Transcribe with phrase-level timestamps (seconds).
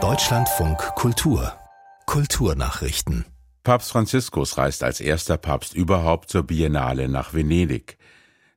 [0.00, 1.52] Deutschlandfunk Kultur
[2.06, 3.24] Kulturnachrichten
[3.64, 7.98] Papst Franziskus reist als erster Papst überhaupt zur Biennale nach Venedig.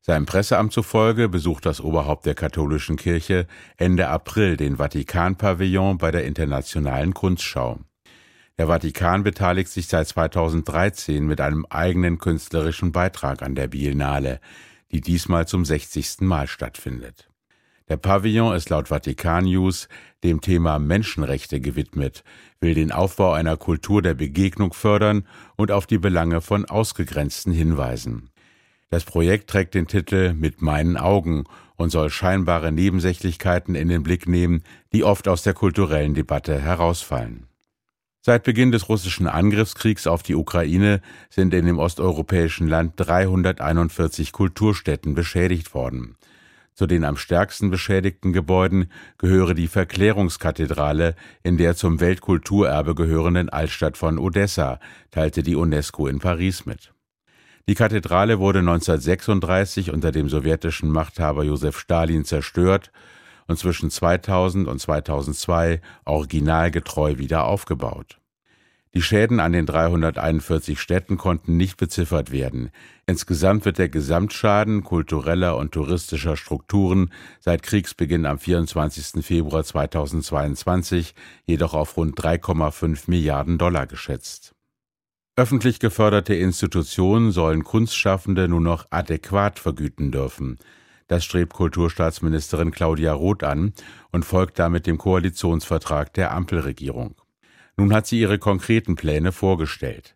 [0.01, 6.25] Seinem Presseamt zufolge besucht das Oberhaupt der katholischen Kirche Ende April den Vatikan-Pavillon bei der
[6.25, 7.79] Internationalen Kunstschau.
[8.59, 14.39] Der Vatikan beteiligt sich seit 2013 mit einem eigenen künstlerischen Beitrag an der Biennale,
[14.91, 16.21] die diesmal zum 60.
[16.21, 17.30] Mal stattfindet.
[17.91, 19.89] Der Pavillon ist laut Vatikan News
[20.23, 22.23] dem Thema Menschenrechte gewidmet,
[22.61, 25.27] will den Aufbau einer Kultur der Begegnung fördern
[25.57, 28.29] und auf die Belange von Ausgegrenzten hinweisen.
[28.91, 31.43] Das Projekt trägt den Titel Mit meinen Augen
[31.75, 34.63] und soll scheinbare Nebensächlichkeiten in den Blick nehmen,
[34.93, 37.47] die oft aus der kulturellen Debatte herausfallen.
[38.21, 45.13] Seit Beginn des russischen Angriffskriegs auf die Ukraine sind in dem osteuropäischen Land 341 Kulturstätten
[45.13, 46.15] beschädigt worden.
[46.73, 53.97] Zu den am stärksten beschädigten Gebäuden gehöre die Verklärungskathedrale in der zum Weltkulturerbe gehörenden Altstadt
[53.97, 54.79] von Odessa,
[55.11, 56.93] teilte die UNESCO in Paris mit.
[57.67, 62.91] Die Kathedrale wurde 1936 unter dem sowjetischen Machthaber Josef Stalin zerstört
[63.47, 68.20] und zwischen 2000 und 2002 originalgetreu wieder aufgebaut.
[68.93, 72.71] Die Schäden an den 341 Städten konnten nicht beziffert werden.
[73.05, 79.25] Insgesamt wird der Gesamtschaden kultureller und touristischer Strukturen seit Kriegsbeginn am 24.
[79.25, 84.55] Februar 2022 jedoch auf rund 3,5 Milliarden Dollar geschätzt.
[85.37, 90.59] Öffentlich geförderte Institutionen sollen Kunstschaffende nur noch adäquat vergüten dürfen.
[91.07, 93.71] Das strebt Kulturstaatsministerin Claudia Roth an
[94.11, 97.15] und folgt damit dem Koalitionsvertrag der Ampelregierung.
[97.77, 100.15] Nun hat sie ihre konkreten Pläne vorgestellt.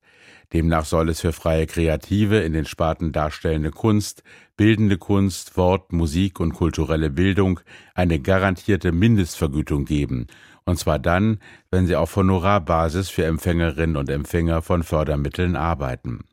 [0.54, 4.24] Demnach soll es für freie Kreative in den Sparten darstellende Kunst,
[4.58, 7.60] bildende Kunst, Wort, Musik und kulturelle Bildung
[7.94, 10.28] eine garantierte Mindestvergütung geben,
[10.66, 11.40] und zwar dann,
[11.72, 16.26] wenn sie auf Honorarbasis für Empfängerinnen und Empfänger von Fördermitteln arbeiten.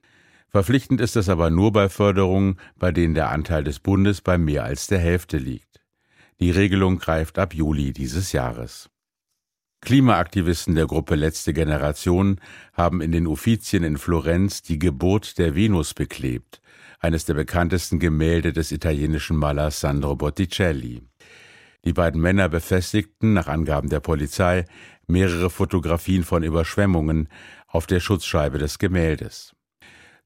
[0.49, 4.65] Verpflichtend ist es aber nur bei Förderungen, bei denen der Anteil des Bundes bei mehr
[4.65, 5.81] als der Hälfte liegt.
[6.41, 8.92] Die Regelung greift ab Juli dieses Jahres.
[9.85, 12.41] Klimaaktivisten der Gruppe Letzte Generation
[12.73, 16.63] haben in den Uffizien in Florenz die Geburt der Venus beklebt,
[17.01, 21.03] eines der bekanntesten Gemälde des italienischen Malers Sandro Botticelli.
[21.85, 24.67] Die beiden Männer befestigten, nach Angaben der Polizei,
[25.09, 27.29] mehrere Fotografien von Überschwemmungen
[27.67, 29.53] auf der Schutzscheibe des Gemäldes.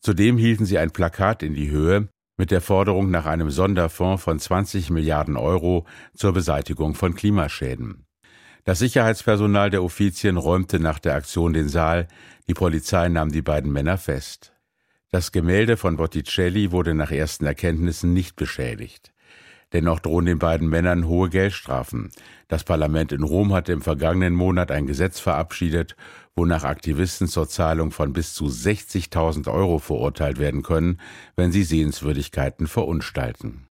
[0.01, 4.39] Zudem hielten sie ein Plakat in die Höhe mit der Forderung nach einem Sonderfonds von
[4.39, 8.07] 20 Milliarden Euro zur Beseitigung von Klimaschäden.
[8.67, 12.09] Das Sicherheitspersonal der Uffizien räumte nach der Aktion den Saal,
[12.49, 14.55] die Polizei nahm die beiden Männer fest.
[15.13, 19.13] Das Gemälde von Botticelli wurde nach ersten Erkenntnissen nicht beschädigt.
[19.73, 22.11] Dennoch drohen den beiden Männern hohe Geldstrafen.
[22.49, 25.95] Das Parlament in Rom hatte im vergangenen Monat ein Gesetz verabschiedet,
[26.35, 31.01] wonach Aktivisten zur Zahlung von bis zu 60.000 Euro verurteilt werden können,
[31.37, 33.69] wenn sie Sehenswürdigkeiten verunstalten.